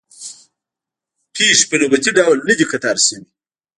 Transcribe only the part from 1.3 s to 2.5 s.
پېښې په نوبتي ډول